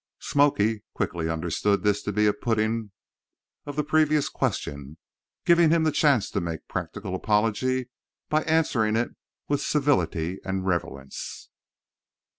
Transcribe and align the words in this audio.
"Smoky" 0.17 0.81
quickly 0.95 1.29
understood 1.29 1.83
this 1.83 2.01
to 2.01 2.11
be 2.11 2.25
a 2.25 2.33
putting 2.33 2.89
of 3.67 3.75
the 3.75 3.83
previous 3.83 4.29
question, 4.29 4.97
giving 5.45 5.69
him 5.69 5.83
the 5.83 5.91
chance 5.91 6.31
to 6.31 6.41
make 6.41 6.67
practical 6.67 7.13
apology 7.13 7.87
by 8.27 8.41
answering 8.45 8.95
it 8.95 9.11
with 9.47 9.61
civility 9.61 10.39
and 10.43 10.65
relevance. 10.65 11.49